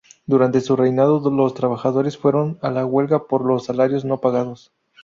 [0.25, 4.71] Durante su reinado los trabajadores fueron a la huelga por los salarios no pagados.